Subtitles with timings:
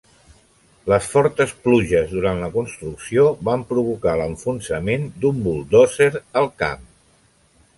[0.91, 6.09] Les fortes pluges durant la construcció van provocar l'enfonsament d'un buldòzer
[6.43, 6.91] al camp.